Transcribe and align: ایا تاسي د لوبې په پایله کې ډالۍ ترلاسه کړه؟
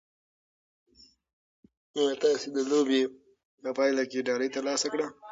ایا 1.95 2.13
تاسي 2.21 2.47
د 2.55 2.57
لوبې 2.71 3.01
په 3.61 3.69
پایله 3.77 4.03
کې 4.11 4.25
ډالۍ 4.27 4.49
ترلاسه 4.55 4.87
کړه؟ 4.93 5.07